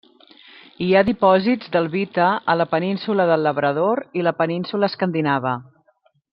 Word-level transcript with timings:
Hi 0.85 0.87
ha 0.99 1.03
dipòsits 1.09 1.69
d'albita 1.75 2.29
a 2.53 2.57
la 2.63 2.67
Península 2.73 3.29
del 3.33 3.47
Labrador 3.49 4.03
i 4.21 4.27
la 4.29 4.37
península 4.43 4.93
Escandinava. 4.93 5.57